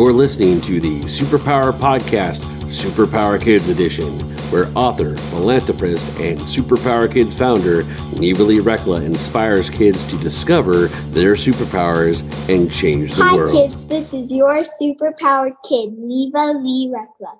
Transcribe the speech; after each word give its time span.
You're 0.00 0.14
listening 0.14 0.62
to 0.62 0.80
the 0.80 1.02
Superpower 1.02 1.72
Podcast, 1.72 2.40
Superpower 2.70 3.38
Kids 3.38 3.68
Edition, 3.68 4.08
where 4.50 4.66
author, 4.74 5.14
philanthropist, 5.14 6.18
and 6.18 6.40
Superpower 6.40 7.12
Kids 7.12 7.34
founder 7.34 7.82
Neva 8.18 8.42
Lee 8.42 8.60
Recla 8.60 9.04
inspires 9.04 9.68
kids 9.68 10.02
to 10.10 10.16
discover 10.16 10.86
their 11.12 11.34
superpowers 11.34 12.22
and 12.48 12.72
change 12.72 13.12
the 13.12 13.24
Hi, 13.24 13.36
world. 13.36 13.50
Hi, 13.50 13.66
kids. 13.66 13.86
This 13.88 14.14
is 14.14 14.32
your 14.32 14.62
superpowered 14.62 15.56
kid, 15.68 15.92
Neva 15.98 16.58
Lee 16.58 16.90
Recla. 16.90 17.38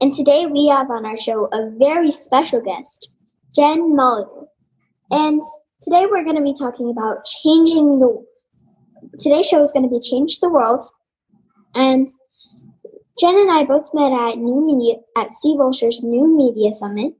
And 0.00 0.14
today 0.14 0.46
we 0.46 0.68
have 0.68 0.90
on 0.90 1.04
our 1.04 1.18
show 1.18 1.50
a 1.52 1.70
very 1.78 2.10
special 2.12 2.62
guest, 2.62 3.10
Jen 3.54 3.94
Molitor. 3.94 4.46
And 5.10 5.42
today 5.82 6.06
we're 6.10 6.24
going 6.24 6.36
to 6.36 6.42
be 6.42 6.54
talking 6.54 6.88
about 6.88 7.26
changing 7.26 7.98
the. 7.98 8.24
Today's 9.20 9.46
show 9.46 9.62
is 9.62 9.70
going 9.72 9.82
to 9.82 9.90
be 9.90 10.00
Change 10.00 10.40
the 10.40 10.48
World. 10.48 10.82
And 11.74 12.08
Jen 13.18 13.36
and 13.36 13.50
I 13.50 13.64
both 13.64 13.90
met 13.92 14.12
at 14.12 14.38
New 14.38 14.64
Media 14.64 14.96
at 15.16 15.30
Steve 15.30 15.60
Olsher's 15.60 16.02
New 16.02 16.26
Media 16.36 16.72
Summit. 16.72 17.14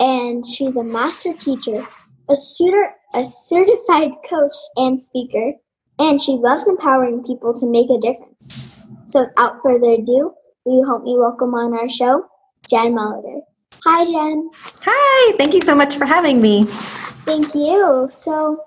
And 0.00 0.44
she's 0.44 0.76
a 0.76 0.82
master 0.82 1.32
teacher, 1.32 1.80
a, 2.28 2.34
suitor, 2.36 2.90
a 3.14 3.24
certified 3.24 4.10
coach 4.28 4.54
and 4.76 5.00
speaker, 5.00 5.52
and 5.98 6.20
she 6.20 6.32
loves 6.32 6.66
empowering 6.66 7.22
people 7.22 7.54
to 7.54 7.66
make 7.66 7.88
a 7.90 7.98
difference. 7.98 8.82
So, 9.08 9.26
without 9.26 9.62
further 9.62 9.92
ado, 9.92 10.34
will 10.64 10.80
you 10.80 10.84
help 10.84 11.04
me 11.04 11.16
welcome 11.16 11.54
on 11.54 11.72
our 11.74 11.88
show, 11.88 12.26
Jen 12.68 12.94
Molitor. 12.94 13.40
Hi, 13.84 14.04
Jen. 14.04 14.50
Hi, 14.84 15.36
thank 15.36 15.54
you 15.54 15.60
so 15.60 15.74
much 15.74 15.96
for 15.96 16.06
having 16.06 16.40
me. 16.40 16.64
Thank 16.64 17.54
you. 17.54 18.08
So, 18.10 18.58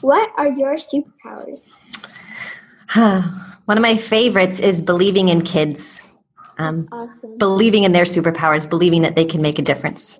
what 0.00 0.30
are 0.36 0.48
your 0.48 0.76
superpowers? 0.76 1.84
One 3.70 3.78
of 3.78 3.82
my 3.82 3.96
favorites 3.96 4.58
is 4.58 4.82
believing 4.82 5.28
in 5.28 5.42
kids, 5.42 6.02
um, 6.58 6.88
Awesome. 6.90 7.38
believing 7.38 7.84
in 7.84 7.92
their 7.92 8.02
superpowers, 8.02 8.68
believing 8.68 9.02
that 9.02 9.14
they 9.14 9.24
can 9.24 9.40
make 9.40 9.60
a 9.60 9.62
difference. 9.62 10.18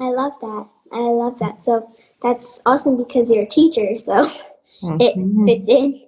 I 0.00 0.08
love 0.08 0.32
that. 0.40 0.66
I 0.90 1.02
love 1.02 1.38
that. 1.38 1.62
So, 1.64 1.88
that's 2.20 2.60
awesome 2.66 2.96
because 2.96 3.30
you're 3.30 3.44
a 3.44 3.48
teacher, 3.48 3.94
so 3.94 4.28
it 4.98 5.16
Mhm. 5.16 5.46
fits 5.46 5.68
in. 5.68 6.00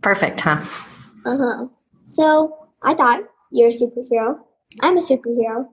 Perfect, 0.00 0.40
huh? 0.40 0.62
Uh 1.26 1.36
huh. 1.36 1.66
So, 2.06 2.56
I 2.80 2.94
thought 2.94 3.20
you're 3.50 3.68
a 3.68 3.70
superhero. 3.70 4.38
I'm 4.80 4.96
a 4.96 5.02
superhero. 5.02 5.68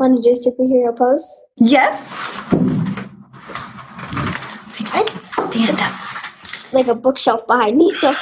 Want 0.00 0.16
to 0.16 0.20
do 0.20 0.32
a 0.34 0.50
superhero 0.50 0.98
pose? 0.98 1.44
Yes. 1.58 2.18
Let's 4.66 4.78
see 4.78 4.82
if 4.82 4.94
I 4.96 5.04
can 5.04 5.20
stand 5.20 5.78
up. 5.80 6.72
Like 6.72 6.88
a 6.88 6.94
bookshelf 6.96 7.46
behind 7.46 7.76
me, 7.78 7.92
so. 7.94 8.16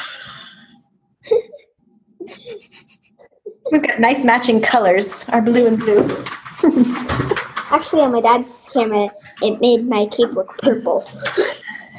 We've 3.72 3.82
got 3.82 4.00
nice 4.00 4.24
matching 4.24 4.60
colors, 4.60 5.24
our 5.28 5.40
blue 5.40 5.66
and 5.66 5.78
blue. 5.78 6.02
Actually, 7.70 8.02
on 8.02 8.12
my 8.12 8.20
dad's 8.20 8.68
camera, 8.72 9.10
it 9.42 9.60
made 9.60 9.86
my 9.86 10.06
cape 10.06 10.32
look 10.32 10.58
purple. 10.58 11.08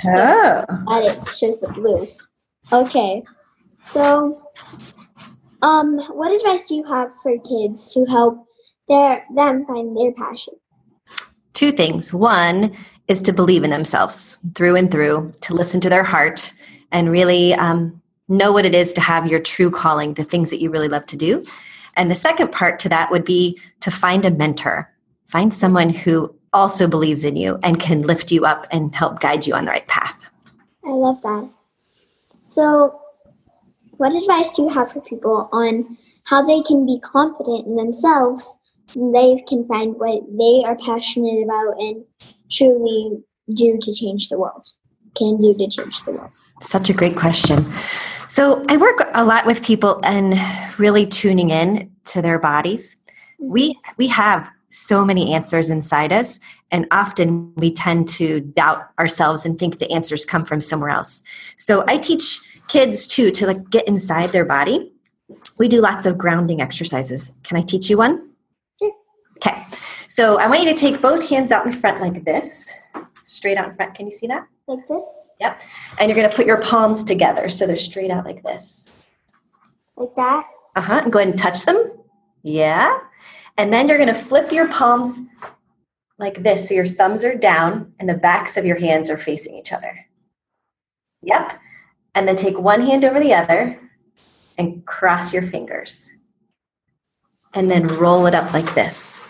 Oh. 0.06 0.66
But 0.86 1.06
it 1.06 1.28
shows 1.30 1.60
the 1.60 1.72
blue. 1.74 2.08
Okay. 2.74 3.24
So, 3.86 4.42
um, 5.62 6.00
what 6.10 6.32
advice 6.32 6.68
do 6.68 6.76
you 6.76 6.84
have 6.86 7.12
for 7.24 7.38
kids 7.40 7.94
to 7.94 8.06
help 8.06 8.46
their 8.88 9.26
them 9.34 9.66
find 9.66 9.98
their 9.98 10.12
passion? 10.14 10.56
Two 11.54 11.72
things. 11.72 12.14
One 12.14 12.76
is 13.08 13.22
to 13.24 13.34
believe 13.34 13.64
in 13.64 13.70
themselves 13.70 14.40
through 14.56 14.76
and 14.76 14.92
through, 14.92 15.34
to 15.42 15.54
listen 15.54 15.80
to 15.82 15.90
their 15.90 16.04
heart, 16.04 16.54
and 16.92 17.12
really 17.12 17.54
um, 17.54 18.01
know 18.32 18.52
what 18.52 18.66
it 18.66 18.74
is 18.74 18.94
to 18.94 19.02
have 19.02 19.28
your 19.28 19.40
true 19.40 19.70
calling, 19.70 20.14
the 20.14 20.24
things 20.24 20.50
that 20.50 20.62
you 20.62 20.70
really 20.70 20.88
love 20.88 21.06
to 21.08 21.18
do. 21.18 21.44
And 21.96 22.10
the 22.10 22.16
second 22.16 22.52
part 22.52 22.80
to 22.80 22.90
that 22.90 23.12
would 23.12 23.26
be 23.26 23.60
to 23.82 23.92
find 23.92 24.26
a 24.26 24.32
mentor, 24.32 24.90
find 25.28 25.54
someone 25.54 25.90
who 25.90 26.34
also 26.54 26.88
believes 26.88 27.26
in 27.26 27.36
you 27.36 27.60
and 27.64 27.80
can 27.80 28.02
lift 28.02 28.32
you 28.32 28.46
up 28.46 28.68
and 28.72 28.96
help 28.96 29.20
guide 29.20 29.46
you 29.46 29.54
on 29.54 29.66
the 29.66 29.72
right 29.72 29.88
path. 29.88 30.30
I 30.86 30.92
love 30.92 31.22
that. 31.22 31.50
So, 32.48 33.00
what 33.98 34.16
advice 34.16 34.54
do 34.54 34.64
you 34.64 34.70
have 34.70 34.92
for 34.92 35.02
people 35.02 35.48
on 35.52 35.98
how 36.26 36.42
they 36.42 36.62
can 36.62 36.86
be 36.86 37.00
confident 37.00 37.68
in 37.68 37.76
themselves 37.76 38.58
they 38.96 39.42
can 39.48 39.66
find 39.68 39.96
what 39.96 40.24
they 40.38 40.64
are 40.66 40.76
passionate 40.76 41.44
about 41.44 41.80
and 41.80 42.04
truly 42.52 43.24
do 43.54 43.78
to 43.82 43.94
change 43.94 44.30
the 44.30 44.40
world? 44.40 44.68
Can 45.16 45.38
do 45.38 45.54
to 45.54 45.70
change 45.70 46.04
the 46.04 46.12
world. 46.12 46.32
Such 46.62 46.90
a 46.90 46.94
great 46.94 47.16
question. 47.16 47.66
So, 48.32 48.64
I 48.70 48.78
work 48.78 49.02
a 49.14 49.26
lot 49.26 49.46
with 49.46 49.62
people 49.62 50.00
and 50.06 50.40
really 50.80 51.06
tuning 51.06 51.50
in 51.50 51.92
to 52.06 52.22
their 52.22 52.40
bodies. 52.40 52.96
Mm-hmm. 53.42 53.52
We 53.52 53.80
we 53.98 54.08
have 54.08 54.50
so 54.70 55.04
many 55.04 55.34
answers 55.34 55.70
inside 55.70 56.14
us 56.14 56.40
and 56.72 56.88
often 56.92 57.54
we 57.56 57.74
tend 57.74 58.08
to 58.08 58.40
doubt 58.40 58.88
ourselves 58.98 59.46
and 59.46 59.60
think 59.60 59.80
the 59.80 59.92
answers 59.92 60.24
come 60.24 60.46
from 60.46 60.62
somewhere 60.62 60.92
else. 60.92 61.24
So, 61.58 61.84
I 61.90 61.98
teach 61.98 62.40
kids 62.70 63.06
too 63.06 63.32
to 63.32 63.48
like 63.48 63.70
get 63.70 63.86
inside 63.86 64.30
their 64.30 64.46
body. 64.46 64.94
We 65.58 65.68
do 65.68 65.82
lots 65.82 66.06
of 66.06 66.18
grounding 66.18 66.62
exercises. 66.62 67.34
Can 67.44 67.58
I 67.58 67.62
teach 67.64 67.90
you 67.90 67.98
one? 67.98 68.30
Sure. 68.82 68.94
Okay. 69.40 69.62
So, 70.08 70.40
I 70.40 70.48
want 70.48 70.64
you 70.64 70.70
to 70.70 70.80
take 70.80 71.02
both 71.02 71.28
hands 71.28 71.52
out 71.52 71.66
in 71.66 71.74
front 71.74 72.00
like 72.00 72.24
this. 72.24 72.74
Straight 73.26 73.58
out 73.58 73.68
in 73.68 73.76
front. 73.76 73.94
Can 73.94 74.06
you 74.06 74.14
see 74.14 74.28
that? 74.28 74.48
Like 74.68 74.88
this? 74.88 75.28
Yep. 75.40 75.62
And 76.00 76.10
you're 76.10 76.18
going 76.18 76.30
to 76.30 76.36
put 76.36 76.46
your 76.46 76.62
palms 76.62 77.04
together 77.04 77.50
so 77.50 77.68
they're 77.68 77.76
straight 77.76 78.12
out 78.12 78.26
like 78.26 78.44
this. 78.44 79.06
Like 79.96 80.16
that? 80.16 80.46
Uh 80.76 80.82
huh. 80.82 81.02
And 81.04 81.12
go 81.12 81.20
ahead 81.20 81.30
and 81.30 81.38
touch 81.38 81.66
them. 81.66 81.92
Yeah. 82.44 83.00
And 83.58 83.74
then 83.74 83.88
you're 83.88 83.98
going 83.98 84.08
to 84.08 84.14
flip 84.14 84.52
your 84.52 84.68
palms 84.68 85.22
like 86.18 86.44
this 86.44 86.70
so 86.70 86.76
your 86.76 86.86
thumbs 86.88 87.24
are 87.24 87.36
down 87.36 87.94
and 88.00 88.08
the 88.08 88.16
backs 88.16 88.56
of 88.56 88.66
your 88.66 88.80
hands 88.80 89.10
are 89.10 89.18
facing 89.18 89.56
each 89.56 89.74
other. 89.74 90.06
Yep. 91.24 91.60
And 92.16 92.28
then 92.28 92.36
take 92.36 92.58
one 92.58 92.82
hand 92.82 93.04
over 93.04 93.20
the 93.20 93.34
other 93.34 93.80
and 94.58 94.86
cross 94.86 95.34
your 95.34 95.44
fingers. 95.44 96.12
And 97.54 97.70
then 97.70 97.88
roll 97.88 98.28
it 98.28 98.36
up 98.36 98.54
like 98.54 98.74
this. 98.76 99.28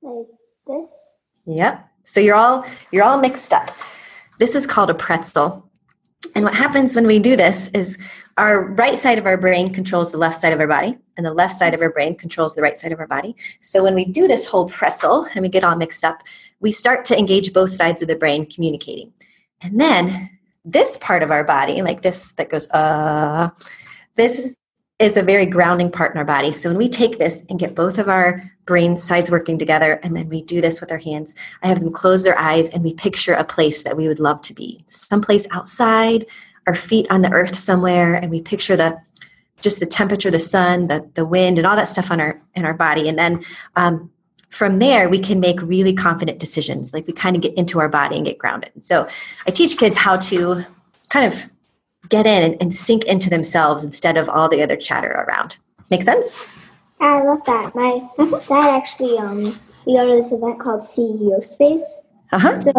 Like 0.00 0.26
this? 0.66 1.12
Yep. 1.44 1.88
So 2.04 2.20
you're 2.20 2.36
all 2.36 2.64
you're 2.90 3.04
all 3.04 3.18
mixed 3.18 3.52
up. 3.52 3.70
This 4.38 4.54
is 4.54 4.66
called 4.66 4.90
a 4.90 4.94
pretzel. 4.94 5.70
And 6.34 6.44
what 6.44 6.54
happens 6.54 6.94
when 6.94 7.06
we 7.06 7.18
do 7.18 7.36
this 7.36 7.68
is 7.68 7.98
our 8.36 8.62
right 8.62 8.98
side 8.98 9.18
of 9.18 9.26
our 9.26 9.36
brain 9.36 9.72
controls 9.72 10.12
the 10.12 10.18
left 10.18 10.38
side 10.38 10.52
of 10.52 10.60
our 10.60 10.66
body, 10.66 10.98
and 11.16 11.24
the 11.24 11.32
left 11.32 11.56
side 11.56 11.72
of 11.72 11.80
our 11.80 11.90
brain 11.90 12.14
controls 12.14 12.54
the 12.54 12.62
right 12.62 12.76
side 12.76 12.92
of 12.92 13.00
our 13.00 13.06
body. 13.06 13.34
So 13.60 13.82
when 13.82 13.94
we 13.94 14.04
do 14.04 14.28
this 14.28 14.46
whole 14.46 14.68
pretzel 14.68 15.26
and 15.34 15.42
we 15.42 15.48
get 15.48 15.64
all 15.64 15.76
mixed 15.76 16.04
up, 16.04 16.22
we 16.60 16.72
start 16.72 17.04
to 17.06 17.18
engage 17.18 17.52
both 17.52 17.72
sides 17.72 18.02
of 18.02 18.08
the 18.08 18.16
brain 18.16 18.44
communicating. 18.44 19.12
And 19.62 19.80
then 19.80 20.30
this 20.64 20.98
part 20.98 21.22
of 21.22 21.30
our 21.30 21.44
body, 21.44 21.80
like 21.80 22.02
this 22.02 22.32
that 22.32 22.50
goes, 22.50 22.68
uh, 22.70 23.50
this 24.16 24.54
is 24.98 25.16
a 25.16 25.22
very 25.22 25.46
grounding 25.46 25.90
part 25.90 26.12
in 26.12 26.18
our 26.18 26.24
body. 26.24 26.52
So 26.52 26.68
when 26.68 26.78
we 26.78 26.88
take 26.88 27.18
this 27.18 27.44
and 27.48 27.58
get 27.58 27.74
both 27.74 27.98
of 27.98 28.08
our 28.08 28.50
brain 28.66 28.98
sides 28.98 29.30
working 29.30 29.58
together, 29.58 30.00
and 30.02 30.14
then 30.16 30.28
we 30.28 30.42
do 30.42 30.60
this 30.60 30.80
with 30.80 30.92
our 30.92 30.98
hands, 30.98 31.34
I 31.62 31.68
have 31.68 31.80
them 31.80 31.92
close 31.92 32.24
their 32.24 32.38
eyes 32.38 32.68
and 32.68 32.82
we 32.84 32.92
picture 32.94 33.32
a 33.32 33.44
place 33.44 33.84
that 33.84 33.96
we 33.96 34.08
would 34.08 34.20
love 34.20 34.42
to 34.42 34.54
be. 34.54 34.84
Someplace 34.88 35.46
outside, 35.52 36.26
our 36.66 36.74
feet 36.74 37.06
on 37.08 37.22
the 37.22 37.30
earth 37.30 37.56
somewhere, 37.56 38.14
and 38.14 38.30
we 38.30 38.42
picture 38.42 38.76
the 38.76 39.00
just 39.62 39.80
the 39.80 39.86
temperature, 39.86 40.30
the 40.30 40.38
sun, 40.38 40.88
the, 40.88 41.08
the 41.14 41.24
wind, 41.24 41.56
and 41.58 41.66
all 41.66 41.76
that 41.76 41.88
stuff 41.88 42.10
on 42.10 42.20
our 42.20 42.40
in 42.54 42.64
our 42.64 42.74
body. 42.74 43.08
And 43.08 43.18
then 43.18 43.42
um, 43.76 44.10
from 44.50 44.80
there, 44.80 45.08
we 45.08 45.18
can 45.18 45.40
make 45.40 45.60
really 45.62 45.94
confident 45.94 46.38
decisions. 46.38 46.92
Like 46.92 47.06
we 47.06 47.12
kind 47.12 47.36
of 47.36 47.42
get 47.42 47.54
into 47.54 47.80
our 47.80 47.88
body 47.88 48.16
and 48.16 48.26
get 48.26 48.38
grounded. 48.38 48.72
So 48.82 49.08
I 49.46 49.50
teach 49.50 49.78
kids 49.78 49.96
how 49.96 50.18
to 50.18 50.64
kind 51.08 51.24
of 51.24 51.50
get 52.08 52.26
in 52.26 52.42
and, 52.42 52.56
and 52.60 52.74
sink 52.74 53.04
into 53.04 53.30
themselves 53.30 53.84
instead 53.84 54.16
of 54.16 54.28
all 54.28 54.48
the 54.48 54.62
other 54.62 54.76
chatter 54.76 55.10
around. 55.10 55.58
Make 55.90 56.02
sense? 56.02 56.65
I 57.00 57.22
love 57.22 57.44
that. 57.46 57.74
My 57.74 58.08
dad 58.48 58.76
actually, 58.76 59.18
um, 59.18 59.54
we 59.86 59.94
go 59.94 60.08
to 60.08 60.16
this 60.16 60.32
event 60.32 60.60
called 60.60 60.82
CEO 60.82 61.42
Space. 61.42 62.02
Uh 62.32 62.38
huh. 62.38 62.60
So 62.62 62.72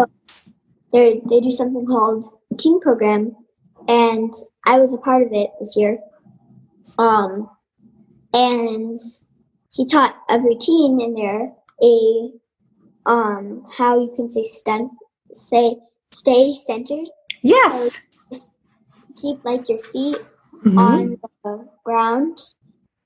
they 0.92 1.20
they 1.28 1.40
do 1.40 1.50
something 1.50 1.86
called 1.86 2.24
team 2.58 2.80
Program, 2.80 3.36
and 3.88 4.32
I 4.66 4.78
was 4.78 4.92
a 4.94 4.98
part 4.98 5.22
of 5.22 5.28
it 5.32 5.50
this 5.60 5.76
year. 5.76 5.98
Um, 6.98 7.48
and 8.34 8.98
he 9.72 9.86
taught 9.86 10.16
every 10.28 10.56
teen 10.56 11.00
in 11.00 11.14
there 11.14 11.52
a 11.82 12.32
um 13.06 13.64
how 13.76 13.98
you 14.00 14.12
can 14.14 14.30
say 14.30 14.42
sten- 14.42 14.90
say 15.34 15.76
stay 16.10 16.54
centered, 16.54 17.06
Yes. 17.42 17.98
keep 19.20 19.44
like 19.44 19.68
your 19.68 19.78
feet 19.78 20.16
Mhm. 20.64 20.78
on 20.78 21.18
the 21.44 21.68
ground, 21.84 22.38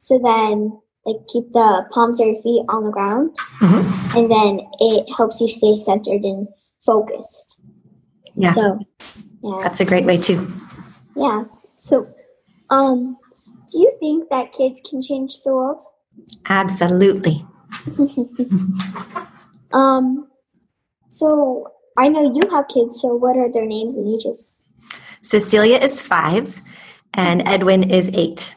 so 0.00 0.18
then 0.18 0.80
like 1.06 1.16
keep 1.28 1.52
the 1.52 1.84
palms 1.90 2.20
of 2.20 2.26
your 2.28 2.42
feet 2.42 2.64
on 2.68 2.84
the 2.84 2.90
ground, 2.90 3.30
Mhm. 3.60 4.16
and 4.16 4.30
then 4.30 4.60
it 4.80 5.08
helps 5.16 5.40
you 5.40 5.48
stay 5.48 5.74
centered 5.76 6.22
and 6.24 6.48
focused. 6.86 7.60
Yeah. 8.34 8.52
So, 8.52 8.78
yeah, 9.42 9.58
That's 9.62 9.80
a 9.80 9.84
great 9.84 10.06
way 10.06 10.16
too. 10.16 10.46
yeah. 11.16 11.44
So, 11.76 12.06
um, 12.70 13.16
Do 13.72 13.78
you 13.78 13.92
think 14.00 14.28
that 14.28 14.52
kids 14.52 14.82
can 14.88 15.00
change 15.00 15.40
the 15.44 15.52
world? 15.54 15.80
Absolutely. 16.48 17.46
Um, 19.72 20.28
so 21.08 21.68
I 21.96 22.08
know 22.08 22.20
you 22.34 22.48
have 22.50 22.68
kids. 22.68 23.00
So 23.00 23.14
what 23.14 23.36
are 23.38 23.50
their 23.50 23.64
names 23.64 23.96
and 23.96 24.06
ages? 24.06 24.52
Cecilia 25.22 25.78
is 25.78 26.00
five, 26.00 26.60
and 27.14 27.42
Edwin 27.48 27.88
is 27.90 28.10
eight. 28.12 28.54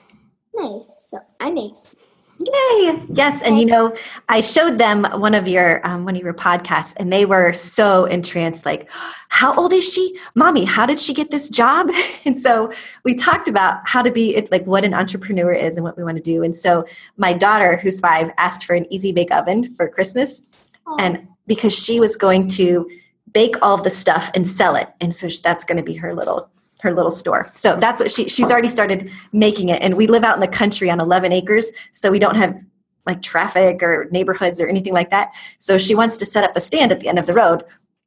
Nice. 0.53 0.89
So 1.09 1.19
I'm 1.39 1.57
eight. 1.57 1.95
Yay! 2.37 3.01
Yes, 3.09 3.41
and 3.43 3.57
you 3.57 3.65
know, 3.65 3.95
I 4.27 4.41
showed 4.41 4.77
them 4.77 5.05
one 5.21 5.33
of 5.33 5.47
your 5.47 5.85
um, 5.87 6.03
one 6.03 6.17
of 6.17 6.21
your 6.21 6.33
podcasts, 6.33 6.93
and 6.97 7.11
they 7.11 7.25
were 7.25 7.53
so 7.53 8.05
entranced. 8.05 8.65
Like, 8.65 8.89
how 9.29 9.55
old 9.55 9.71
is 9.71 9.89
she, 9.89 10.17
mommy? 10.35 10.65
How 10.65 10.85
did 10.85 10.99
she 10.99 11.13
get 11.13 11.31
this 11.31 11.49
job? 11.49 11.89
And 12.25 12.39
so 12.39 12.71
we 13.03 13.13
talked 13.13 13.47
about 13.47 13.87
how 13.87 14.01
to 14.01 14.11
be 14.11 14.47
like 14.49 14.65
what 14.65 14.83
an 14.83 14.95
entrepreneur 14.95 15.51
is 15.53 15.77
and 15.77 15.83
what 15.83 15.95
we 15.95 16.03
want 16.03 16.17
to 16.17 16.23
do. 16.23 16.41
And 16.41 16.57
so 16.57 16.83
my 17.17 17.33
daughter, 17.33 17.77
who's 17.77 17.99
five, 17.99 18.31
asked 18.37 18.65
for 18.65 18.75
an 18.75 18.91
easy 18.91 19.11
bake 19.11 19.31
oven 19.31 19.71
for 19.71 19.87
Christmas, 19.87 20.41
Aw. 20.87 20.95
and 20.99 21.27
because 21.45 21.73
she 21.73 21.99
was 21.99 22.17
going 22.17 22.47
to 22.49 22.89
bake 23.31 23.55
all 23.61 23.77
the 23.77 23.91
stuff 23.91 24.31
and 24.33 24.47
sell 24.47 24.75
it, 24.75 24.89
and 24.99 25.13
so 25.13 25.27
that's 25.43 25.63
going 25.63 25.77
to 25.77 25.83
be 25.83 25.93
her 25.93 26.15
little 26.15 26.49
her 26.85 26.93
little 26.93 27.11
store. 27.11 27.49
So 27.55 27.75
that's 27.75 27.99
what 27.99 28.11
she 28.11 28.29
she's 28.29 28.49
already 28.51 28.69
started 28.69 29.11
making 29.33 29.69
it. 29.69 29.81
And 29.81 29.95
we 29.95 30.07
live 30.07 30.23
out 30.23 30.35
in 30.35 30.41
the 30.41 30.47
country 30.47 30.89
on 30.89 31.01
11 31.01 31.33
acres, 31.33 31.71
so 31.91 32.11
we 32.11 32.19
don't 32.19 32.35
have 32.35 32.55
like 33.05 33.21
traffic 33.21 33.83
or 33.83 34.07
neighborhoods 34.11 34.61
or 34.61 34.67
anything 34.67 34.93
like 34.93 35.09
that. 35.09 35.31
So 35.59 35.77
she 35.77 35.93
wants 35.95 36.15
to 36.17 36.25
set 36.25 36.43
up 36.43 36.55
a 36.55 36.61
stand 36.61 36.91
at 36.91 36.99
the 37.01 37.07
end 37.07 37.19
of 37.19 37.25
the 37.25 37.33
road. 37.33 37.63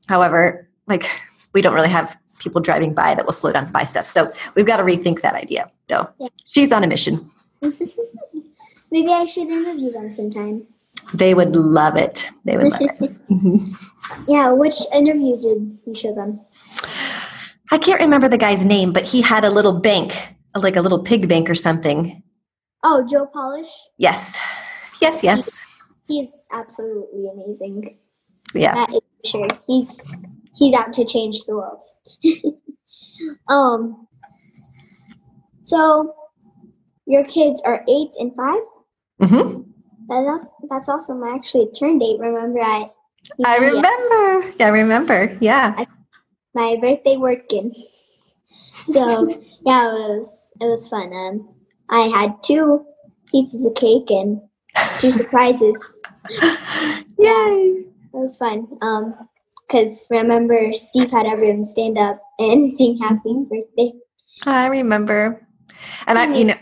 However, 0.08 0.69
like 0.86 1.06
we 1.52 1.60
don't 1.60 1.75
really 1.75 1.88
have 1.90 2.16
people 2.38 2.60
driving 2.60 2.94
by 2.94 3.14
that 3.14 3.26
will 3.26 3.32
slow 3.32 3.52
down 3.52 3.66
to 3.66 3.72
buy 3.72 3.84
stuff. 3.84 4.06
So 4.06 4.30
we've 4.54 4.66
got 4.66 4.76
to 4.78 4.84
rethink 4.84 5.20
that 5.22 5.34
idea. 5.34 5.70
Though 5.88 6.08
Yeah. 6.19 6.28
she's 6.46 6.72
on 6.72 6.84
a 6.84 6.86
mission. 6.86 7.30
Maybe 8.90 9.12
I 9.12 9.25
should 9.25 9.48
interview 9.48 9.90
them 9.92 10.10
sometime. 10.10 10.66
They 11.12 11.34
would 11.34 11.54
love 11.56 11.96
it. 11.96 12.28
They 12.44 12.56
would 12.56 12.72
love 12.72 12.80
it. 12.82 13.14
Mhm. 13.28 13.75
Yeah, 14.26 14.50
which 14.52 14.76
interview 14.92 15.36
did 15.36 15.78
you 15.86 15.94
show 15.94 16.14
them? 16.14 16.40
I 17.70 17.79
can't 17.79 18.00
remember 18.00 18.29
the 18.29 18.38
guy's 18.38 18.65
name, 18.65 18.93
but 18.93 19.05
he 19.05 19.20
had 19.20 19.44
a 19.44 19.50
little 19.50 19.81
bank, 19.81 20.35
like 20.55 20.76
a 20.76 20.81
little 20.81 21.03
pig 21.03 21.29
bank 21.29 21.50
or 21.50 21.55
something. 21.55 22.23
Oh, 22.82 23.06
Joe 23.09 23.26
Polish. 23.26 23.70
Yes. 23.99 24.38
Yes, 25.00 25.23
yes. 25.23 25.65
He's 26.06 26.29
absolutely 26.53 27.29
amazing. 27.32 27.99
Yeah. 28.55 28.75
That 28.75 28.94
is 28.94 29.31
sure. 29.31 29.49
He's 29.67 30.11
he's 30.55 30.75
out 30.75 30.93
to 30.94 31.05
change 31.05 31.44
the 31.44 31.56
world. 31.56 31.82
um. 33.49 34.06
So, 35.64 36.14
your 37.06 37.25
kids 37.25 37.61
are 37.67 37.85
eight 37.88 38.09
and 38.19 38.35
five. 38.35 38.62
hmm 39.21 39.62
That's 40.09 40.47
that's 40.71 40.88
awesome. 40.88 41.23
I 41.23 41.35
actually 41.35 41.71
turned 41.73 42.03
eight. 42.03 42.19
Remember, 42.19 42.61
I 42.62 42.91
I 43.44 43.59
remember. 43.59 44.53
Yeah, 44.59 44.67
I 44.67 44.69
remember. 44.71 45.37
Yeah. 45.41 45.85
My 46.55 46.77
birthday 46.81 47.17
working. 47.17 47.75
So 48.87 49.29
yeah, 49.67 49.91
it 49.91 50.19
was 50.19 50.50
it 50.61 50.67
was 50.67 50.89
fun. 50.89 51.12
Um, 51.12 51.55
I 51.91 52.09
had 52.09 52.43
two 52.43 52.85
pieces 53.31 53.67
of 53.67 53.75
cake 53.75 54.11
and 54.11 54.41
two 54.99 55.11
surprises. 55.12 55.95
Yay. 57.19 57.85
It 58.11 58.17
was 58.23 58.39
fun. 58.39 58.67
Um, 58.81 59.29
because 59.69 60.06
remember 60.11 60.73
Steve 60.73 61.11
had 61.11 61.27
everyone 61.27 61.65
stand 61.65 61.99
up 61.99 62.21
and 62.39 62.75
sing 62.77 62.99
happy 62.99 63.35
birthday. 63.50 63.93
I 64.45 64.67
remember. 64.67 65.47
And 66.06 66.19
I, 66.19 66.35
you 66.35 66.45
know, 66.45 66.56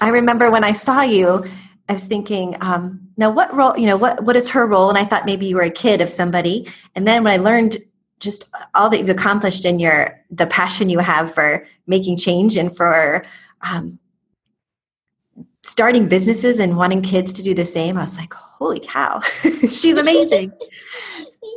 I 0.00 0.08
remember 0.08 0.50
when 0.50 0.64
I 0.64 0.72
saw 0.72 1.02
you, 1.02 1.44
I 1.88 1.92
was 1.92 2.06
thinking, 2.06 2.56
um, 2.60 3.00
now 3.16 3.30
what 3.30 3.54
role, 3.54 3.76
you 3.78 3.86
know, 3.86 3.96
what, 3.96 4.24
what 4.24 4.36
is 4.36 4.50
her 4.50 4.66
role? 4.66 4.88
And 4.88 4.98
I 4.98 5.04
thought 5.04 5.26
maybe 5.26 5.46
you 5.46 5.56
were 5.56 5.62
a 5.62 5.70
kid 5.70 6.00
of 6.00 6.10
somebody. 6.10 6.68
And 6.94 7.06
then 7.06 7.24
when 7.24 7.32
I 7.32 7.42
learned 7.42 7.78
just 8.20 8.48
all 8.74 8.90
that 8.90 8.98
you've 8.98 9.08
accomplished 9.08 9.64
in 9.64 9.78
your, 9.78 10.18
the 10.30 10.46
passion 10.46 10.90
you 10.90 10.98
have 10.98 11.32
for 11.32 11.66
making 11.86 12.16
change 12.16 12.56
and 12.56 12.76
for, 12.76 13.24
um, 13.62 13.98
starting 15.62 16.08
businesses 16.08 16.58
and 16.58 16.76
wanting 16.76 17.02
kids 17.02 17.32
to 17.34 17.42
do 17.42 17.54
the 17.54 17.64
same, 17.64 17.96
I 17.96 18.02
was 18.02 18.16
like, 18.16 18.32
holy 18.32 18.80
cow, 18.80 19.20
she's 19.70 19.96
amazing. 20.04 20.52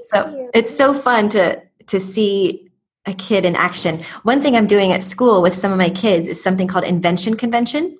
So 0.04 0.30
you. 0.30 0.52
it's 0.54 0.76
so 0.76 0.94
fun 0.94 1.30
to 1.30 1.62
to 1.88 2.00
see 2.00 2.70
a 3.06 3.14
kid 3.14 3.46
in 3.46 3.56
action. 3.56 4.00
One 4.24 4.42
thing 4.42 4.56
I'm 4.56 4.68
doing 4.68 4.92
at 4.92 5.02
school 5.02 5.42
with 5.42 5.56
some 5.56 5.72
of 5.72 5.78
my 5.78 5.90
kids 5.90 6.30
is 6.30 6.42
something 6.42 6.68
called 6.68 6.84
invention 6.84 7.36
convention. 7.36 7.98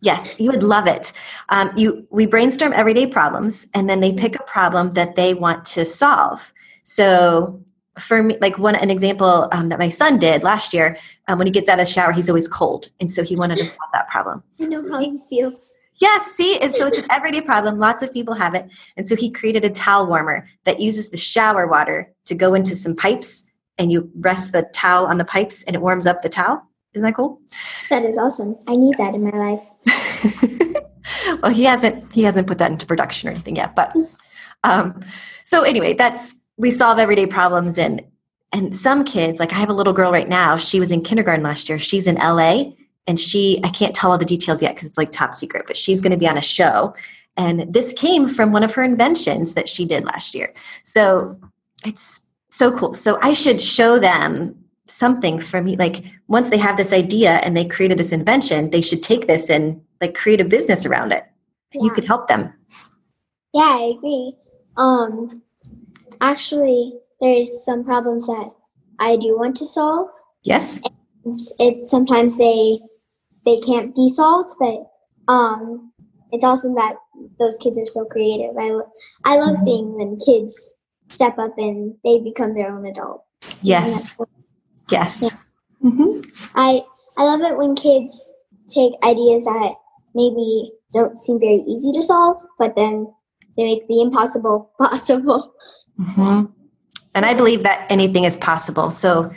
Yes, 0.00 0.36
you 0.38 0.50
would 0.50 0.62
love 0.62 0.86
it. 0.86 1.12
Um, 1.48 1.72
you 1.76 2.06
we 2.10 2.26
brainstorm 2.26 2.72
everyday 2.72 3.06
problems, 3.06 3.66
and 3.74 3.88
then 3.88 4.00
they 4.00 4.12
pick 4.12 4.36
a 4.36 4.42
problem 4.44 4.92
that 4.92 5.16
they 5.16 5.34
want 5.34 5.64
to 5.66 5.84
solve. 5.84 6.52
So 6.88 7.62
for 7.98 8.22
me, 8.22 8.38
like 8.40 8.58
one 8.58 8.74
an 8.74 8.90
example 8.90 9.48
um, 9.52 9.68
that 9.68 9.78
my 9.78 9.90
son 9.90 10.18
did 10.18 10.42
last 10.42 10.72
year, 10.72 10.96
um, 11.28 11.36
when 11.36 11.46
he 11.46 11.50
gets 11.50 11.68
out 11.68 11.78
of 11.78 11.86
the 11.86 11.92
shower, 11.92 12.12
he's 12.12 12.30
always 12.30 12.48
cold, 12.48 12.88
and 12.98 13.10
so 13.10 13.22
he 13.22 13.36
wanted 13.36 13.58
to 13.58 13.64
solve 13.64 13.90
that 13.92 14.08
problem. 14.08 14.42
I 14.58 14.64
know 14.64 14.82
how 14.90 14.98
he 15.00 15.18
feels. 15.28 15.76
Yes, 15.96 16.32
see, 16.32 16.58
and 16.60 16.72
so 16.72 16.86
it's 16.86 16.98
an 16.98 17.04
everyday 17.10 17.42
problem. 17.42 17.78
Lots 17.78 18.02
of 18.02 18.10
people 18.10 18.34
have 18.34 18.54
it. 18.54 18.70
And 18.96 19.06
so 19.06 19.16
he 19.16 19.30
created 19.30 19.64
a 19.64 19.70
towel 19.70 20.06
warmer 20.06 20.48
that 20.64 20.80
uses 20.80 21.10
the 21.10 21.16
shower 21.18 21.66
water 21.66 22.10
to 22.24 22.34
go 22.34 22.54
into 22.54 22.74
some 22.74 22.96
pipes 22.96 23.50
and 23.76 23.92
you 23.92 24.10
rest 24.14 24.52
the 24.52 24.62
towel 24.72 25.06
on 25.06 25.18
the 25.18 25.24
pipes 25.24 25.64
and 25.64 25.76
it 25.76 25.82
warms 25.82 26.06
up 26.06 26.22
the 26.22 26.28
towel. 26.28 26.62
Isn't 26.94 27.04
that 27.04 27.16
cool? 27.16 27.40
That 27.90 28.04
is 28.04 28.16
awesome. 28.16 28.56
I 28.66 28.76
need 28.76 28.96
that 28.96 29.14
in 29.14 29.24
my 29.24 29.36
life. 29.36 30.82
well, 31.42 31.52
he 31.52 31.64
hasn't 31.64 32.12
he 32.12 32.22
hasn't 32.22 32.46
put 32.46 32.58
that 32.58 32.70
into 32.70 32.86
production 32.86 33.28
or 33.28 33.32
anything 33.32 33.56
yet, 33.56 33.74
but 33.74 33.94
um 34.62 35.00
so 35.42 35.62
anyway, 35.62 35.94
that's 35.94 36.36
we 36.58 36.70
solve 36.70 36.98
everyday 36.98 37.26
problems 37.26 37.78
and 37.78 38.04
and 38.50 38.76
some 38.76 39.04
kids, 39.04 39.40
like 39.40 39.52
I 39.52 39.56
have 39.56 39.68
a 39.68 39.74
little 39.74 39.92
girl 39.92 40.10
right 40.10 40.28
now, 40.28 40.56
she 40.56 40.80
was 40.80 40.90
in 40.90 41.02
kindergarten 41.02 41.44
last 41.44 41.68
year. 41.68 41.78
She's 41.78 42.06
in 42.06 42.14
LA 42.16 42.72
and 43.06 43.18
she 43.20 43.60
I 43.64 43.70
can't 43.70 43.94
tell 43.94 44.10
all 44.10 44.18
the 44.18 44.24
details 44.24 44.60
yet 44.62 44.74
because 44.74 44.88
it's 44.88 44.98
like 44.98 45.12
top 45.12 45.34
secret, 45.34 45.66
but 45.66 45.76
she's 45.76 46.00
going 46.00 46.12
to 46.12 46.18
be 46.18 46.28
on 46.28 46.38
a 46.38 46.42
show. 46.42 46.94
And 47.36 47.72
this 47.72 47.92
came 47.92 48.28
from 48.28 48.52
one 48.52 48.64
of 48.64 48.74
her 48.74 48.82
inventions 48.82 49.54
that 49.54 49.68
she 49.68 49.84
did 49.86 50.04
last 50.04 50.34
year. 50.34 50.52
So 50.82 51.38
it's 51.84 52.26
so 52.50 52.76
cool. 52.76 52.94
So 52.94 53.18
I 53.22 53.32
should 53.32 53.60
show 53.60 53.98
them 53.98 54.56
something 54.86 55.38
from 55.38 55.66
me. 55.66 55.76
Like 55.76 56.04
once 56.26 56.50
they 56.50 56.58
have 56.58 56.76
this 56.76 56.92
idea 56.92 57.32
and 57.44 57.56
they 57.56 57.64
created 57.64 57.98
this 57.98 58.12
invention, 58.12 58.70
they 58.70 58.80
should 58.80 59.02
take 59.02 59.26
this 59.26 59.50
and 59.50 59.80
like 60.00 60.14
create 60.14 60.40
a 60.40 60.44
business 60.44 60.86
around 60.86 61.12
it. 61.12 61.24
You 61.72 61.90
could 61.90 62.04
help 62.04 62.28
them. 62.28 62.52
Yeah, 63.52 63.62
I 63.62 63.92
agree. 63.96 64.34
Um, 64.76 65.42
actually, 66.20 66.94
there's 67.20 67.64
some 67.64 67.84
problems 67.84 68.26
that 68.26 68.50
I 68.98 69.16
do 69.16 69.36
want 69.36 69.56
to 69.56 69.66
solve. 69.66 70.08
Yes. 70.42 70.80
It's, 71.24 71.54
it 71.58 71.90
sometimes 71.90 72.36
they 72.36 72.80
they 73.44 73.58
can't 73.60 73.94
be 73.94 74.08
solved, 74.10 74.54
but 74.58 74.86
um, 75.32 75.92
it's 76.32 76.44
awesome 76.44 76.74
that 76.74 76.96
those 77.38 77.56
kids 77.58 77.78
are 77.78 77.86
so 77.86 78.04
creative. 78.04 78.56
I 78.58 78.70
lo- 78.70 78.92
I 79.24 79.36
love 79.36 79.56
seeing 79.58 79.94
when 79.94 80.16
kids 80.18 80.70
step 81.08 81.38
up 81.38 81.54
and 81.58 81.94
they 82.04 82.20
become 82.20 82.54
their 82.54 82.70
own 82.70 82.86
adult. 82.86 83.24
Yes. 83.62 84.16
Yes. 84.90 85.32
hmm 85.80 86.20
I 86.54 86.82
I 87.16 87.24
love 87.24 87.40
it 87.40 87.56
when 87.56 87.74
kids 87.74 88.30
take 88.70 88.92
ideas 89.04 89.44
that 89.44 89.74
maybe 90.14 90.72
don't 90.92 91.20
seem 91.20 91.38
very 91.40 91.62
easy 91.66 91.92
to 91.92 92.02
solve, 92.02 92.42
but 92.58 92.76
then 92.76 93.12
they 93.56 93.64
make 93.64 93.88
the 93.88 94.00
impossible 94.02 94.70
possible. 94.80 95.52
Hmm 95.98 96.44
And 97.14 97.26
I 97.26 97.34
believe 97.34 97.62
that 97.64 97.86
anything 97.90 98.24
is 98.24 98.36
possible. 98.36 98.90
So 98.90 99.32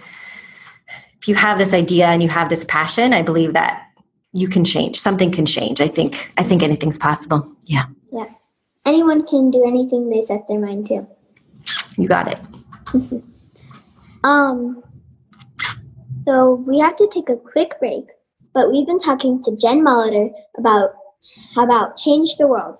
if 1.20 1.28
you 1.28 1.36
have 1.36 1.58
this 1.58 1.74
idea 1.74 2.08
and 2.08 2.22
you 2.22 2.30
have 2.30 2.50
this 2.50 2.66
passion, 2.66 3.14
I 3.14 3.22
believe 3.22 3.54
that 3.54 3.88
you 4.34 4.48
can 4.48 4.64
change. 4.64 4.98
Something 5.00 5.32
can 5.32 5.46
change. 5.46 5.82
I 5.82 5.88
think 5.88 6.32
I 6.38 6.44
think 6.44 6.64
anything's 6.64 7.00
possible. 7.00 7.48
Yeah. 7.66 7.86
Yeah. 8.12 8.28
Anyone 8.86 9.26
can 9.28 9.52
do 9.52 9.64
anything 9.66 10.10
they 10.10 10.22
set 10.22 10.48
their 10.48 10.60
mind 10.60 10.88
to. 10.88 11.06
You 11.98 12.08
got 12.08 12.28
it. 12.28 12.40
Um, 14.24 14.84
so 16.28 16.54
we 16.68 16.80
have 16.80 16.96
to 16.98 17.10
take 17.12 17.30
a 17.30 17.36
quick 17.36 17.80
break, 17.80 18.06
but 18.54 18.72
we've 18.72 18.86
been 18.86 19.00
talking 19.00 19.42
to 19.44 19.56
Jen 19.56 19.82
Molitor 19.82 20.32
about 20.58 20.92
how 21.56 21.64
about 21.64 21.98
change 21.98 22.36
the 22.38 22.48
world. 22.48 22.80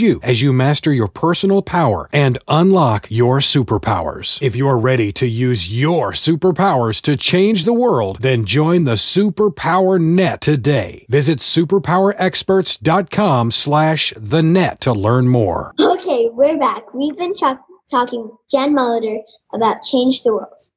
as 0.23 0.41
you 0.41 0.51
master 0.51 0.91
your 0.91 1.07
personal 1.07 1.61
power 1.61 2.09
and 2.11 2.39
unlock 2.47 3.05
your 3.09 3.37
superpowers. 3.39 4.41
If 4.41 4.55
you're 4.55 4.77
ready 4.77 5.11
to 5.13 5.27
use 5.27 5.71
your 5.71 6.11
superpowers 6.11 7.01
to 7.03 7.15
change 7.15 7.65
the 7.65 7.73
world, 7.73 8.21
then 8.21 8.45
join 8.45 8.85
the 8.85 8.93
Superpower 8.93 10.01
Net 10.01 10.41
today. 10.41 11.05
Visit 11.09 11.37
superpowerexperts.com 11.39 13.51
slash 13.51 14.13
the 14.17 14.41
net 14.41 14.79
to 14.81 14.93
learn 14.93 15.27
more. 15.27 15.73
Okay, 15.79 16.29
we're 16.31 16.57
back. 16.57 16.91
We've 16.93 17.17
been 17.17 17.33
talking 17.33 18.23
with 18.23 18.31
Jen 18.49 18.73
Molitor 18.75 19.19
about 19.53 19.83
Change 19.83 20.23
the 20.23 20.33
World. 20.33 20.67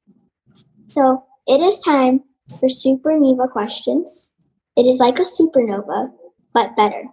So 0.89 1.23
it 1.47 1.61
is 1.61 1.79
time 1.79 2.21
for 2.59 2.69
Super 2.69 3.17
Neva 3.17 3.47
questions. 3.47 4.29
It 4.77 4.85
is 4.85 4.99
like 4.99 5.17
a 5.19 5.23
supernova, 5.23 6.11
but 6.53 6.75
better. 6.75 7.05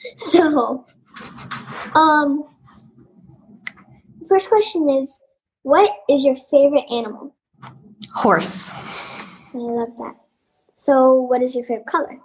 So, 0.16 0.84
um, 1.94 2.44
first 4.28 4.48
question 4.48 4.88
is, 4.90 5.20
what 5.62 5.90
is 6.08 6.24
your 6.24 6.36
favorite 6.50 6.84
animal? 6.90 7.36
Horse. 8.14 8.72
I 9.54 9.58
love 9.58 9.90
that. 9.98 10.16
So, 10.76 11.14
what 11.22 11.42
is 11.42 11.54
your 11.54 11.64
favorite 11.64 11.86
color? 11.86 12.18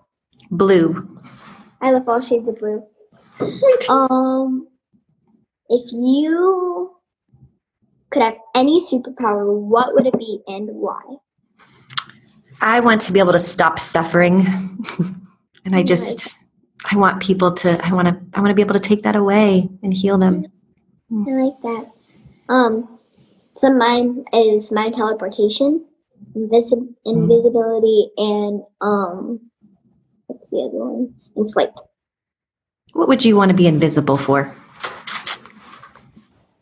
Blue. 0.49 1.19
I 1.81 1.91
love 1.91 2.09
all 2.09 2.21
shades 2.21 2.47
of 2.47 2.57
blue. 2.57 2.83
Um, 3.89 4.67
if 5.69 5.91
you 5.91 6.95
could 8.09 8.23
have 8.23 8.37
any 8.55 8.81
superpower, 8.81 9.53
what 9.53 9.93
would 9.93 10.07
it 10.07 10.17
be 10.17 10.41
and 10.47 10.69
why? 10.71 11.01
I 12.61 12.79
want 12.79 13.01
to 13.01 13.13
be 13.13 13.19
able 13.19 13.33
to 13.33 13.39
stop 13.39 13.77
suffering. 13.77 14.47
and 15.65 15.75
I 15.75 15.83
just 15.83 16.26
I 16.89 16.95
want 16.95 17.21
people 17.21 17.51
to 17.51 17.85
I 17.85 17.91
want 17.93 18.07
to 18.07 18.19
I 18.33 18.39
want 18.39 18.49
to 18.51 18.55
be 18.55 18.61
able 18.61 18.73
to 18.73 18.79
take 18.79 19.03
that 19.03 19.15
away 19.15 19.69
and 19.83 19.93
heal 19.93 20.17
them. 20.17 20.45
I 21.11 21.31
like 21.31 21.59
that. 21.61 21.91
Um, 22.49 22.99
so 23.57 23.73
mine 23.73 24.23
is 24.33 24.71
mind 24.71 24.93
teleportation, 24.95 25.85
invisi- 26.35 26.93
invisibility, 27.05 28.09
and 28.17 28.61
um, 28.81 29.39
what's 30.27 30.49
the 30.49 30.59
other 30.59 30.77
one? 30.77 31.13
flight. 31.51 31.79
What 32.93 33.07
would 33.07 33.23
you 33.23 33.35
want 33.35 33.49
to 33.49 33.55
be 33.55 33.67
invisible 33.67 34.17
for? 34.17 34.53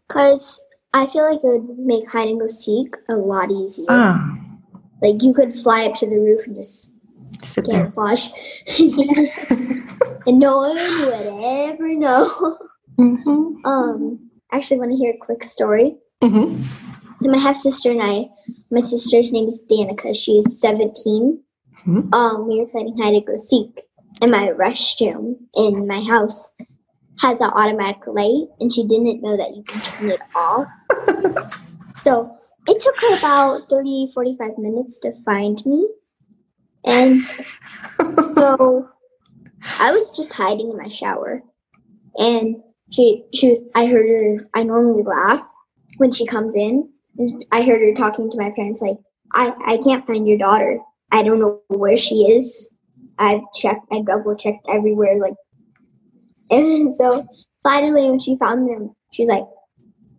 Because 0.07 0.63
I 0.93 1.07
feel 1.07 1.23
like 1.23 1.43
it 1.43 1.47
would 1.47 1.79
make 1.79 2.09
hide 2.09 2.29
and 2.29 2.39
go 2.39 2.47
seek 2.47 2.95
a 3.09 3.15
lot 3.15 3.51
easier. 3.51 3.85
Oh, 3.89 4.37
Like 5.01 5.21
you 5.21 5.33
could 5.33 5.57
fly 5.59 5.85
up 5.85 5.93
to 5.95 6.07
the 6.07 6.17
roof 6.17 6.45
and 6.47 6.55
just 6.55 6.89
sit 7.43 7.65
there. 7.65 7.91
camouflage, 7.91 8.29
and 10.25 10.39
no 10.39 10.57
one 10.57 10.75
would 10.75 11.43
ever 11.43 11.93
know. 11.93 12.57
Mm-hmm. 12.97 13.65
Um, 13.65 14.29
actually, 14.51 14.79
want 14.79 14.91
to 14.91 14.97
hear 14.97 15.13
a 15.13 15.25
quick 15.25 15.43
story. 15.43 15.97
Mm-hmm. 16.23 16.61
So 17.21 17.29
my 17.29 17.37
half 17.37 17.55
sister 17.55 17.91
and 17.91 18.01
I, 18.01 18.29
my 18.71 18.79
sister's 18.79 19.31
name 19.31 19.47
is 19.47 19.63
Danica. 19.69 20.15
She 20.15 20.33
is 20.33 20.59
17. 20.59 21.41
Mhm. 21.85 22.13
Um, 22.13 22.47
we 22.47 22.59
were 22.59 22.67
playing 22.67 22.97
hide 22.97 23.13
and 23.13 23.25
go 23.25 23.37
seek, 23.37 23.81
and 24.21 24.31
my 24.31 24.47
restroom 24.47 25.35
in 25.55 25.87
my 25.87 26.01
house 26.01 26.51
has 27.19 27.41
an 27.41 27.51
automatic 27.51 28.01
light, 28.07 28.47
and 28.59 28.71
she 28.71 28.83
didn't 28.87 29.21
know 29.21 29.37
that 29.37 29.55
you 29.55 29.63
can 29.63 29.81
turn 29.81 30.09
it 30.09 30.19
off. 30.35 30.67
so 32.03 32.35
it 32.67 32.81
took 32.81 32.99
her 33.01 33.17
about 33.17 33.69
30, 33.69 34.11
45 34.13 34.57
minutes 34.57 34.97
to 34.99 35.13
find 35.23 35.63
me, 35.65 35.87
and 36.85 37.21
so 38.35 38.89
I 39.79 39.91
was 39.91 40.11
just 40.11 40.31
hiding 40.31 40.71
in 40.71 40.77
my 40.77 40.87
shower, 40.87 41.41
and 42.17 42.57
she, 42.91 43.23
she, 43.33 43.49
was- 43.51 43.59
I 43.75 43.85
heard 43.87 44.07
her. 44.07 44.47
I 44.53 44.63
normally 44.63 45.03
laugh 45.03 45.41
when 45.97 46.11
she 46.11 46.25
comes 46.25 46.55
in. 46.55 46.89
And 47.17 47.45
I 47.51 47.61
heard 47.63 47.81
her 47.81 47.93
talking 47.93 48.29
to 48.29 48.37
my 48.37 48.51
parents 48.51 48.81
like, 48.81 48.97
I, 49.33 49.53
I 49.65 49.77
can't 49.77 50.05
find 50.05 50.27
your 50.27 50.37
daughter. 50.37 50.79
I 51.11 51.23
don't 51.23 51.39
know 51.39 51.61
where 51.69 51.97
she 51.97 52.15
is. 52.25 52.69
I've 53.17 53.41
checked, 53.53 53.85
I 53.91 54.01
double 54.01 54.35
checked 54.35 54.65
everywhere. 54.69 55.17
Like, 55.19 55.35
and 56.51 56.93
so 56.93 57.25
finally, 57.63 58.09
when 58.09 58.19
she 58.19 58.37
found 58.37 58.69
them, 58.69 58.93
she's 59.11 59.29
like, 59.29 59.45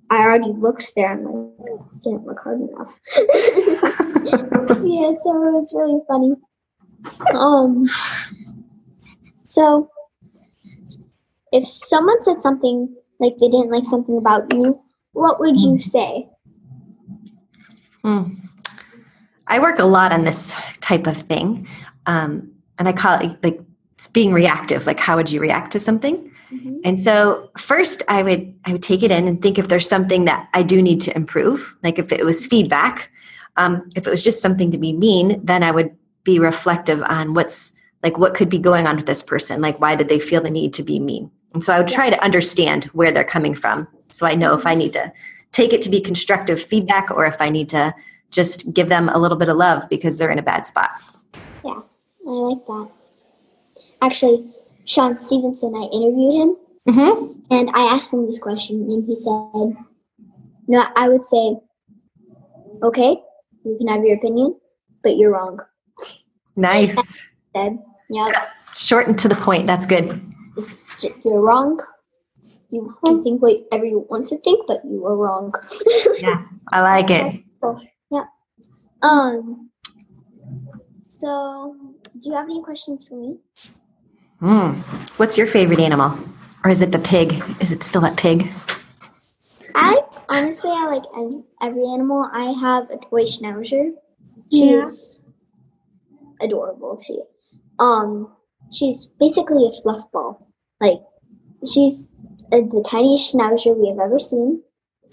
I 0.09 0.23
already 0.23 0.53
looked 0.57 0.93
there. 0.97 1.13
I'm 1.13 1.25
like, 1.25 1.81
didn't 2.03 2.25
look 2.25 2.39
hard 2.41 2.61
enough. 2.61 2.99
yeah, 4.83 5.13
so 5.21 5.61
it's 5.61 5.75
really 5.75 6.01
funny. 6.09 6.35
Um, 7.35 7.89
so 9.47 9.91
if 11.53 11.69
someone 11.69 12.23
said 12.23 12.43
something 12.43 12.95
like 13.19 13.35
they 13.41 13.49
didn't 13.49 13.71
like 13.71 13.87
something 13.87 14.19
about 14.19 14.53
you, 14.53 14.81
what 15.13 15.41
would 15.41 15.61
you 15.61 15.79
say? 15.79 16.29
Hmm. 18.05 18.35
I 19.47 19.59
work 19.59 19.79
a 19.79 19.85
lot 19.85 20.13
on 20.13 20.25
this 20.25 20.55
type 20.81 21.07
of 21.07 21.17
thing, 21.17 21.67
um, 22.07 22.51
and 22.79 22.89
I 22.89 22.93
call 22.93 23.21
it 23.21 23.43
like 23.43 23.61
it's 23.95 24.09
being 24.09 24.33
reactive. 24.33 24.87
Like, 24.87 25.01
how 25.01 25.17
would 25.17 25.31
you 25.31 25.41
react 25.41 25.73
to 25.73 25.81
something? 25.81 26.31
Mhm. 26.53 26.81
And 26.85 27.01
so, 27.01 27.51
first, 27.57 28.03
I 28.09 28.23
would 28.23 28.55
I 28.65 28.73
would 28.73 28.83
take 28.83 29.03
it 29.03 29.11
in 29.11 29.27
and 29.27 29.41
think 29.41 29.59
if 29.59 29.69
there's 29.69 29.89
something 29.89 30.25
that 30.27 30.49
I 30.53 30.63
do 30.63 30.83
need 30.83 31.01
to 31.03 31.17
improve. 31.17 31.77
Like 31.83 31.99
if 31.99 32.13
it 32.13 32.25
was 32.25 32.47
feedback, 32.47 33.11
um, 33.57 33.89
if 33.97 34.07
it 34.07 34.11
was 34.11 34.23
just 34.23 34.43
something 34.43 34.71
to 34.71 34.79
be 34.79 34.93
mean, 34.93 35.41
then 35.45 35.63
I 35.63 35.71
would 35.71 35.97
be 36.25 36.39
reflective 36.39 37.03
on 37.05 37.35
what's 37.35 37.76
like 38.03 38.19
what 38.19 38.35
could 38.35 38.49
be 38.49 38.59
going 38.59 38.87
on 38.87 38.97
with 38.97 39.07
this 39.07 39.23
person. 39.23 39.61
Like 39.61 39.81
why 39.81 39.97
did 39.97 40.09
they 40.09 40.19
feel 40.19 40.41
the 40.41 40.51
need 40.51 40.73
to 40.75 40.83
be 40.83 40.99
mean? 40.99 41.31
And 41.55 41.65
so 41.65 41.73
I 41.73 41.79
would 41.79 41.89
try 41.89 42.11
to 42.11 42.23
understand 42.23 42.85
where 42.87 43.11
they're 43.11 43.25
coming 43.25 43.55
from, 43.55 43.89
so 44.11 44.27
I 44.27 44.35
know 44.35 44.55
if 44.55 44.67
I 44.67 44.75
need 44.75 44.93
to 44.93 45.13
take 45.53 45.73
it 45.73 45.81
to 45.83 45.91
be 45.91 46.01
constructive 46.01 46.63
feedback 46.63 47.11
or 47.11 47.25
if 47.27 47.41
I 47.41 47.49
need 47.49 47.69
to 47.71 47.95
just 48.31 48.75
give 48.75 48.89
them 48.89 49.09
a 49.09 49.19
little 49.19 49.39
bit 49.39 49.49
of 49.49 49.57
love 49.57 49.89
because 49.89 50.19
they're 50.19 50.31
in 50.31 50.39
a 50.39 50.43
bad 50.43 50.67
spot. 50.67 50.91
Yeah, 51.65 51.81
I 52.27 52.31
like 52.31 52.67
that. 52.67 52.89
Actually, 54.03 54.51
Shawn 54.85 55.17
Stevenson, 55.17 55.75
I 55.75 55.89
interviewed 55.93 56.35
him 56.35 56.57
Mm-hmm. 56.87 57.41
and 57.51 57.71
I 57.71 57.93
asked 57.93 58.13
him 58.13 58.27
this 58.27 58.39
question, 58.39 58.77
and 58.89 59.05
he 59.05 59.17
said, 59.17 59.77
No, 60.69 60.87
I 60.95 61.09
would 61.09 61.25
say, 61.25 61.57
okay, 62.81 63.17
you 63.65 63.77
can 63.77 63.89
have 63.89 64.05
your 64.05 64.17
opinion, 64.17 64.57
but 65.03 65.17
you're 65.17 65.33
wrong. 65.33 65.59
Nice. 66.55 67.25
Said, 67.57 67.79
yeah, 68.11 68.49
Short 68.75 69.07
and 69.09 69.19
to 69.19 69.29
the 69.29 69.35
point. 69.35 69.67
That's 69.67 69.87
good. 69.87 70.21
you're 71.25 71.41
wrong. 71.41 71.81
You 72.71 72.95
can 73.05 73.23
think 73.23 73.41
whatever 73.41 73.85
you 73.85 74.07
want 74.11 74.27
to 74.27 74.39
think, 74.39 74.67
but 74.67 74.85
you 74.85 75.05
are 75.07 75.17
wrong. 75.17 75.53
Yeah, 76.19 76.45
I 76.73 76.81
like 76.83 77.11
it. 77.11 77.43
Yeah. 78.11 78.25
Um. 79.03 79.71
So, 81.19 81.77
do 82.21 82.31
you 82.31 82.35
have 82.35 82.45
any 82.45 82.63
questions 82.63 83.09
for 83.09 83.15
me? 83.15 83.39
Mm. 84.43 84.75
What's 85.19 85.39
your 85.39 85.47
favorite 85.47 85.81
animal? 85.81 86.19
Or 86.65 86.71
is 86.71 86.83
it 86.83 86.93
the 86.93 86.99
pig? 86.99 87.43
Is 87.61 87.73
it 87.73 87.83
still 87.83 88.03
that 88.03 88.17
pig? 88.17 88.49
I 89.75 90.01
honestly, 90.29 90.71
I 90.71 90.87
like 90.87 91.05
every, 91.17 91.43
every 91.63 91.87
animal. 91.87 92.29
I 92.33 92.53
have 92.61 92.91
a 92.91 92.99
toy 92.99 93.25
schnauzer. 93.25 93.93
Yeah. 94.51 94.85
She's 94.85 95.21
adorable. 96.41 96.99
She, 96.99 97.21
um, 97.79 98.33
she's 98.73 99.09
basically 99.19 99.67
a 99.67 99.83
fluff 99.83 100.11
ball. 100.13 100.49
Like, 100.81 101.01
she's 101.65 102.07
uh, 102.53 102.59
the 102.59 102.85
tiniest 102.87 103.35
schnauzer 103.35 103.77
we 103.77 103.89
have 103.89 103.99
ever 103.99 104.19
seen. 104.19 104.63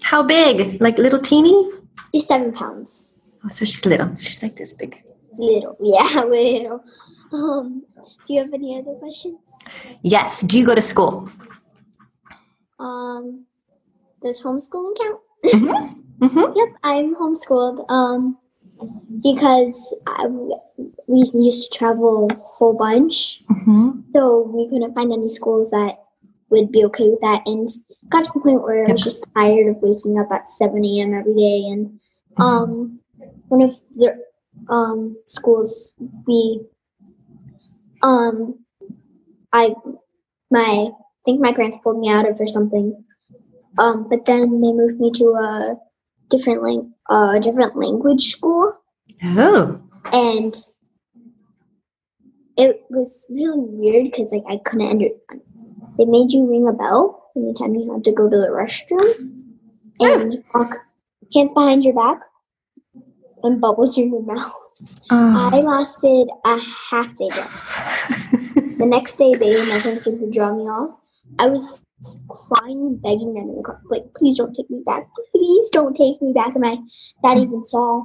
How 0.02 0.22
big? 0.22 0.80
Like 0.80 0.98
little 0.98 1.20
teeny? 1.20 1.70
She's 2.12 2.26
seven 2.26 2.52
pounds. 2.52 3.10
Oh, 3.44 3.48
so 3.48 3.64
she's 3.64 3.84
little. 3.86 4.14
She's 4.14 4.42
like 4.42 4.56
this 4.56 4.74
big. 4.74 5.02
Little, 5.36 5.76
yeah, 5.82 6.22
little. 6.22 6.84
Um, 7.32 7.84
do 8.26 8.34
you 8.34 8.40
have 8.42 8.52
any 8.52 8.78
other 8.78 8.94
questions? 8.94 9.38
Yes. 10.02 10.42
Do 10.42 10.58
you 10.58 10.66
go 10.66 10.74
to 10.74 10.82
school? 10.82 11.28
Um, 12.78 13.46
does 14.22 14.42
homeschooling 14.42 14.96
count? 14.98 15.20
Mm-hmm. 16.20 16.52
Yep, 16.56 16.68
I'm 16.82 17.14
homeschooled. 17.16 17.90
Um, 17.90 18.38
because 19.22 19.94
I, 20.06 20.26
we 21.06 21.30
used 21.34 21.72
to 21.72 21.78
travel 21.78 22.28
a 22.30 22.34
whole 22.34 22.74
bunch, 22.74 23.42
Mm-hmm. 23.50 24.12
so 24.14 24.42
we 24.54 24.68
couldn't 24.68 24.94
find 24.94 25.12
any 25.12 25.28
schools 25.28 25.70
that 25.70 25.96
would 26.50 26.70
be 26.70 26.84
okay 26.84 27.08
with 27.08 27.20
that. 27.22 27.42
And 27.46 27.68
got 28.10 28.24
to 28.24 28.32
the 28.34 28.40
point 28.40 28.62
where 28.62 28.86
I 28.86 28.92
was 28.92 29.02
just 29.02 29.24
tired 29.34 29.68
of 29.68 29.82
waking 29.82 30.18
up 30.18 30.28
at 30.30 30.48
7 30.50 30.84
a.m. 30.84 31.14
every 31.14 31.34
day. 31.34 31.64
And 31.72 31.98
um, 32.36 33.00
one 33.48 33.62
of 33.62 33.80
the 33.96 34.18
um, 34.68 35.16
schools 35.26 35.94
we 36.26 36.60
um, 38.02 38.58
I 39.52 39.74
my 40.50 40.88
I 40.90 40.90
think 41.24 41.40
my 41.40 41.52
parents 41.52 41.78
pulled 41.82 41.98
me 41.98 42.10
out 42.10 42.28
of 42.28 42.38
or 42.38 42.46
something. 42.46 43.02
Um, 43.78 44.06
but 44.08 44.26
then 44.26 44.60
they 44.60 44.72
moved 44.72 45.00
me 45.00 45.10
to 45.12 45.24
a 45.34 45.76
different 46.30 46.62
lang- 46.62 46.94
uh, 47.10 47.38
different 47.38 47.76
language 47.76 48.22
school, 48.32 48.72
Oh. 49.24 49.80
and 50.12 50.54
it 52.56 52.82
was 52.90 53.26
really 53.30 53.58
weird 53.58 54.04
because 54.04 54.32
like 54.32 54.44
I 54.48 54.58
couldn't 54.64 54.88
under. 54.88 55.08
They 55.98 56.04
made 56.06 56.32
you 56.32 56.48
ring 56.48 56.66
a 56.68 56.72
bell 56.72 57.30
anytime 57.36 57.74
you 57.74 57.92
had 57.92 58.04
to 58.04 58.12
go 58.12 58.28
to 58.28 58.36
the 58.36 58.48
restroom, 58.48 59.42
and 60.00 60.42
walk 60.54 60.78
hands 61.34 61.52
behind 61.52 61.84
your 61.84 61.94
back 61.94 62.20
and 63.42 63.60
bubbles 63.60 63.96
in 63.98 64.10
your 64.10 64.22
mouth. 64.34 64.52
I 65.10 65.60
lasted 65.60 66.28
a 66.44 66.58
half 66.90 67.06
day 67.16 67.28
the 68.78 68.86
next 68.86 69.16
day, 69.16 69.34
they 69.34 69.54
parents 69.80 70.04
came 70.04 70.18
to 70.18 70.30
drop 70.30 70.56
me 70.56 70.64
off. 70.64 70.98
I 71.38 71.46
was 71.48 71.80
crying, 72.28 72.98
begging 73.02 73.34
them 73.34 73.50
in 73.50 73.56
the 73.56 73.62
car, 73.62 73.80
like, 73.90 74.04
please 74.16 74.36
don't 74.38 74.54
take 74.54 74.70
me 74.70 74.82
back. 74.84 75.08
Please 75.32 75.70
don't 75.70 75.94
take 75.96 76.20
me 76.20 76.32
back. 76.32 76.54
And 76.54 76.62
my 76.62 76.78
dad 77.22 77.38
even 77.38 77.64
saw 77.66 78.04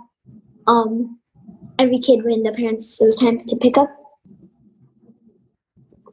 um 0.67 1.19
every 1.77 1.99
kid 1.99 2.23
when 2.23 2.43
the 2.43 2.51
parents 2.51 3.01
it 3.01 3.05
was 3.05 3.19
time 3.19 3.45
to 3.45 3.55
pick 3.55 3.77
up. 3.77 3.89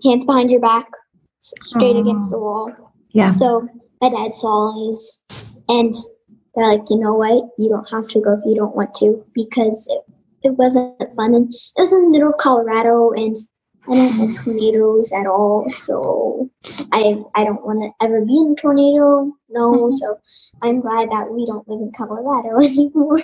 Hands 0.05 0.25
behind 0.25 0.51
your 0.51 0.61
back, 0.61 0.87
straight 1.65 1.97
against 1.97 2.31
the 2.31 2.39
wall. 2.39 2.71
Yeah. 3.11 3.35
So 3.35 3.69
my 4.01 4.11
dad 4.11 4.35
saw 4.35 4.87
his 4.87 5.21
and 5.69 5.95
they're 6.55 6.67
like, 6.67 6.83
you 6.89 6.99
know 6.99 7.15
what? 7.15 7.49
You 7.59 7.69
don't 7.69 7.91
have 7.91 8.09
to 8.09 8.21
go 8.21 8.35
if 8.35 8.41
you 8.45 8.55
don't 8.55 8.75
want 8.75 8.95
to 8.97 9.25
because 9.35 9.87
it, 9.91 10.49
it 10.49 10.51
wasn't 10.53 10.99
fun 11.17 11.35
and 11.35 11.53
it 11.53 11.81
was 11.81 11.93
in 11.93 12.05
the 12.05 12.11
middle 12.11 12.29
of 12.29 12.39
Colorado 12.39 13.11
and 13.13 13.37
I 13.89 13.95
don't 13.95 14.35
like 14.35 14.45
tornadoes 14.45 15.13
at 15.13 15.27
all. 15.27 15.71
So 15.71 16.51
I 16.93 17.23
I 17.35 17.45
don't 17.45 17.65
want 17.65 17.83
to 17.83 18.05
ever 18.05 18.25
be 18.25 18.39
in 18.39 18.53
a 18.53 18.61
tornado. 18.61 19.33
No. 19.49 19.73
Mm-hmm. 19.73 19.97
So 19.97 20.19
I'm 20.63 20.81
glad 20.81 21.11
that 21.11 21.31
we 21.31 21.47
don't 21.47 21.67
live 21.69 21.81
in 21.81 21.93
Colorado 21.93 22.57
anymore. 22.63 23.23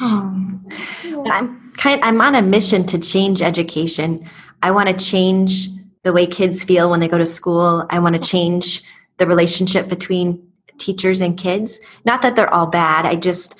But 0.00 1.30
I'm 1.30 1.72
kind 1.76 2.02
I'm 2.02 2.20
on 2.20 2.34
a 2.34 2.42
mission 2.42 2.84
to 2.86 2.98
change 2.98 3.42
education. 3.42 4.28
I 4.62 4.70
want 4.70 4.88
to 4.88 4.94
change 4.94 5.68
the 6.02 6.12
way 6.12 6.26
kids 6.26 6.64
feel 6.64 6.90
when 6.90 7.00
they 7.00 7.08
go 7.08 7.18
to 7.18 7.26
school. 7.26 7.86
I 7.90 7.98
want 7.98 8.16
to 8.16 8.20
change 8.20 8.82
the 9.18 9.26
relationship 9.26 9.88
between 9.88 10.46
teachers 10.78 11.20
and 11.20 11.36
kids. 11.36 11.80
Not 12.04 12.22
that 12.22 12.36
they're 12.36 12.52
all 12.52 12.66
bad. 12.66 13.06
I 13.06 13.16
just 13.16 13.58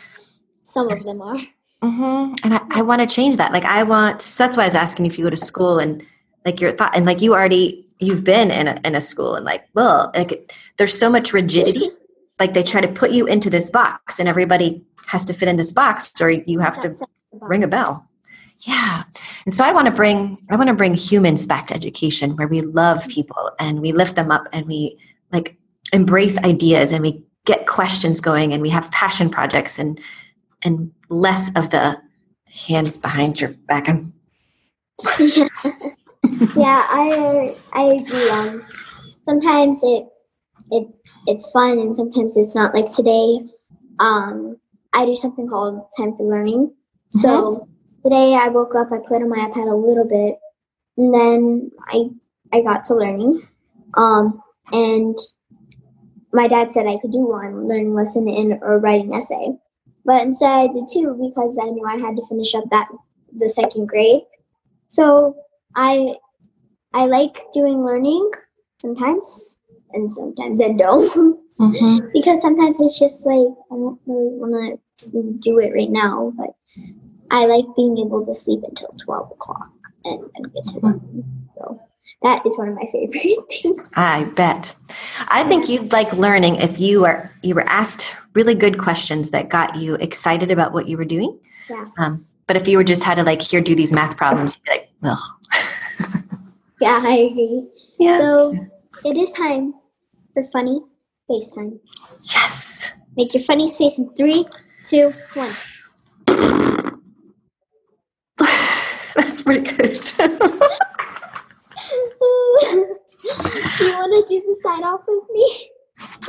Some 0.63 0.91
of 0.91 1.03
them 1.05 1.21
are. 1.21 1.39
Hmm 1.83 2.33
and 2.45 2.55
I, 2.55 2.61
I 2.71 2.83
want 2.83 3.01
to 3.01 3.07
change 3.07 3.37
that. 3.37 3.53
Like 3.53 3.65
I 3.65 3.83
want 3.83 4.23
so 4.23 4.45
that's 4.45 4.57
why 4.57 4.65
I 4.65 4.67
was 4.67 4.75
asking 4.75 5.07
if 5.07 5.19
you 5.19 5.25
go 5.25 5.31
to 5.31 5.37
school 5.37 5.79
and 5.79 6.05
like 6.45 6.61
your 6.61 6.73
thought 6.73 6.97
and 6.97 7.07
like 7.07 7.21
you 7.21 7.35
already 7.35 7.87
you've 7.99 8.25
been 8.25 8.51
in 8.51 8.69
a 8.69 8.81
in 8.85 8.95
a 8.95 9.01
school 9.01 9.35
and 9.35 9.45
like 9.45 9.65
well 9.75 10.11
like 10.15 10.53
there's 10.77 10.99
so 10.99 11.11
much 11.11 11.33
rigidity. 11.33 11.91
Like 12.39 12.55
they 12.55 12.63
try 12.63 12.81
to 12.81 12.89
put 12.89 13.11
you 13.11 13.27
into 13.27 13.51
this 13.51 13.71
box 13.71 14.19
and 14.19 14.29
everybody 14.29 14.83
has 15.07 15.25
to 15.27 15.35
fit 15.35 15.49
in 15.49 15.57
this 15.57 15.73
box 15.73 16.13
or 16.21 16.31
you 16.31 16.61
have 16.61 16.81
to 16.81 16.97
ring 17.33 17.65
a 17.65 17.69
bell. 17.69 18.07
Yeah. 18.61 19.05
And 19.47 19.55
so 19.55 19.65
i 19.65 19.73
want 19.73 19.87
to 19.87 19.93
bring 19.93 20.39
i 20.51 20.57
want 20.57 20.69
to 20.69 20.75
bring 20.75 20.95
humans 20.95 21.47
back 21.47 21.69
to 21.69 21.75
education 21.75 22.37
where 22.37 22.49
we 22.49 22.61
love 22.61 23.07
people 23.09 23.53
and 23.59 23.81
we 23.81 23.93
lift 23.93 24.17
them 24.17 24.31
up 24.31 24.45
and 24.53 24.67
we 24.67 24.99
like 25.33 25.57
embrace 25.93 26.39
ideas 26.39 26.93
and 26.93 27.03
we 27.03 27.25
get 27.47 27.67
questions 27.67 28.21
going 28.21 28.53
and 28.53 28.61
we 28.63 28.69
have 28.69 28.91
passion 28.91 29.31
projects 29.31 29.79
and 29.79 29.99
and 30.63 30.93
less 31.09 31.55
of 31.57 31.71
the 31.71 32.01
hands 32.47 32.99
behind 32.99 33.41
your 33.41 33.51
back 33.67 33.89
and 33.89 34.13
yeah, 36.57 36.85
I 36.89 37.57
I 37.73 37.83
agree. 37.83 38.29
Um, 38.29 38.67
sometimes 39.29 39.81
it 39.83 40.05
it 40.71 40.89
it's 41.27 41.51
fun 41.51 41.79
and 41.79 41.97
sometimes 41.97 42.37
it's 42.37 42.55
not. 42.55 42.75
Like 42.75 42.93
today, 42.93 43.41
um, 43.99 44.57
I 44.93 45.07
do 45.07 45.17
something 45.17 45.49
called 45.49 45.87
time 45.97 46.17
for 46.17 46.27
learning. 46.27 46.75
So 47.11 47.67
today 48.05 48.35
I 48.41 48.49
woke 48.49 48.75
up, 48.75 48.93
I 48.93 48.99
played 48.99 49.23
on 49.23 49.31
my 49.31 49.39
iPad 49.39 49.71
a 49.71 49.75
little 49.75 50.07
bit, 50.07 50.39
and 50.97 51.15
then 51.15 51.71
I 51.89 52.11
I 52.53 52.63
got 52.63 52.85
to 52.87 52.95
learning. 52.95 53.43
Um, 53.95 54.41
and 54.73 55.19
my 56.33 56.47
dad 56.47 56.73
said 56.73 56.87
I 56.87 56.99
could 56.99 57.13
do 57.13 57.27
one 57.27 57.67
learning 57.67 57.95
lesson 57.95 58.29
and 58.29 58.59
or 58.63 58.79
writing 58.79 59.15
essay, 59.15 59.59
but 60.05 60.23
instead 60.23 60.51
I 60.51 60.67
did 60.69 60.85
two 60.93 61.17
because 61.21 61.59
I 61.61 61.67
knew 61.67 61.87
I 61.87 61.97
had 61.97 62.17
to 62.17 62.27
finish 62.27 62.55
up 62.55 62.65
that 62.71 62.89
the 63.37 63.49
second 63.49 63.87
grade. 63.87 64.23
So 64.91 65.37
I 65.75 66.17
I 66.93 67.07
like 67.07 67.37
doing 67.53 67.85
learning 67.85 68.31
sometimes, 68.79 69.57
and 69.93 70.13
sometimes 70.13 70.61
I 70.61 70.73
don't 70.73 71.41
mm-hmm. 71.59 72.07
because 72.13 72.43
sometimes 72.43 72.81
it's 72.81 72.99
just 72.99 73.27
like 73.27 73.49
I 73.71 73.75
don't 73.75 74.01
really 74.07 74.35
want 74.37 74.81
to 75.01 75.39
do 75.41 75.59
it 75.59 75.73
right 75.73 75.91
now. 75.91 76.33
But 76.37 76.51
I 77.31 77.47
like 77.47 77.67
being 77.77 77.99
able 77.99 78.25
to 78.27 78.35
sleep 78.35 78.61
until 78.65 78.95
twelve 79.05 79.31
o'clock 79.31 79.71
and, 80.05 80.25
and 80.35 80.53
get 80.53 80.67
to 80.67 80.81
mm-hmm. 80.81 81.21
bed. 81.21 81.25
So 81.57 81.81
that 82.23 82.45
is 82.47 82.57
one 82.59 82.69
of 82.69 82.75
my 82.75 82.87
favorite 82.93 83.39
things. 83.63 83.81
i 83.95 84.25
bet 84.37 84.75
i 85.29 85.43
think 85.45 85.69
you'd 85.69 85.93
like 85.93 86.13
learning 86.13 86.57
if 86.57 86.79
you 86.79 87.05
are 87.05 87.31
you 87.43 87.55
were 87.55 87.69
asked 87.69 88.15
really 88.35 88.55
good 88.55 88.79
questions 88.79 89.31
that 89.31 89.49
got 89.49 89.77
you 89.77 89.95
excited 89.97 90.51
about 90.51 90.73
what 90.73 90.89
you 90.89 90.97
were 90.97 91.05
doing 91.05 91.39
Yeah. 91.69 91.87
um, 91.99 92.27
but 92.47 92.57
if 92.57 92.67
you 92.69 92.77
were 92.79 92.85
just 92.85 93.03
had 93.05 93.17
to 93.17 93.23
like 93.25 93.43
here 93.43 93.61
do 93.61 93.75
these 93.75 93.93
math 93.93 94.17
problems 94.17 94.57
you'd 94.57 94.65
be 94.65 94.71
like 94.71 94.91
well 95.03 95.39
Yeah, 96.81 97.01
I 97.05 97.13
agree. 97.31 97.69
yeah 97.99 98.19
So 98.19 98.57
it 99.05 99.17
is 99.19 99.33
time 99.33 99.75
for 100.33 100.43
funny 100.53 100.81
FaceTime. 101.29 101.79
yes 102.23 102.91
Make 103.17 103.35
your 103.35 103.43
funniest 103.43 103.77
face 103.77 103.99
in 103.99 104.09
three, 104.15 104.47
two, 104.87 105.13
one. 105.35 105.51
That's 109.17 109.43
pretty 109.43 109.63
good. 109.77 110.01
You 113.81 113.93
want 113.93 114.29
to 114.29 114.35
do 114.35 114.41
the 114.47 114.57
sign 114.63 114.85
off 114.85 115.03
with 115.07 115.25
me? 115.33 115.71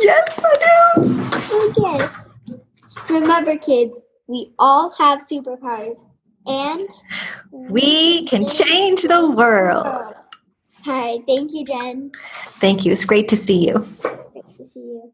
yes, 0.02 0.44
I 0.46 0.94
do. 0.96 1.82
Okay. 1.84 2.08
Remember, 3.10 3.58
kids, 3.58 4.02
we 4.28 4.54
all 4.60 4.92
have 4.98 5.20
superpowers, 5.20 5.98
and 6.48 6.90
We 7.52 8.26
can 8.26 8.48
change 8.48 9.02
the 9.04 9.30
world. 9.30 10.16
Hi, 10.86 11.20
thank 11.28 11.52
you, 11.54 11.66
Jen. 11.66 12.12
Thank 12.34 12.86
you. 12.86 12.92
It's 12.92 13.06
great 13.06 13.28
to 13.30 13.38
see 13.38 13.68
you. 13.68 13.86
Great 14.02 14.48
to 14.58 14.68
see 14.68 14.80
you. 14.80 15.12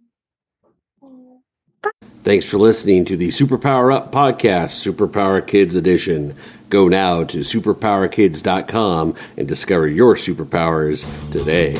Thanks 2.23 2.49
for 2.49 2.57
listening 2.57 3.05
to 3.05 3.15
the 3.15 3.29
Superpower 3.29 3.93
Up 3.95 4.11
podcast, 4.11 4.85
Superpower 4.85 5.45
Kids 5.45 5.75
Edition. 5.75 6.35
Go 6.69 6.87
now 6.89 7.23
to 7.23 7.39
superpowerkids.com 7.39 9.15
and 9.37 9.47
discover 9.47 9.87
your 9.87 10.15
superpowers 10.15 11.31
today. 11.31 11.75